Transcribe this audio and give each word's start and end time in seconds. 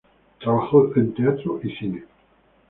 Trabajó 0.39 0.95
en 0.97 1.13
teatro 1.13 1.59
y 1.61 1.69
cine. 1.75 2.05